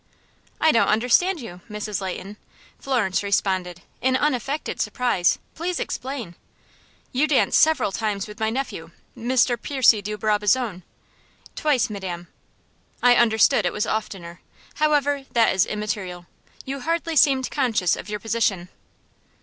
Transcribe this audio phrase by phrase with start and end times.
[0.59, 2.01] "I don't understand you, Mrs.
[2.01, 2.37] Leighton,"
[2.79, 5.37] Florence responded, in unaffected surprise.
[5.53, 6.33] "Please explain."
[7.11, 9.61] "You danced several times with my nephew, Mr.
[9.61, 10.81] Percy de Brabazon."
[11.55, 12.29] "Twice, madam."
[13.03, 14.41] "I understood it was oftener.
[14.77, 16.25] However, that is immaterial.
[16.65, 18.69] You hardly seemed conscious of your position."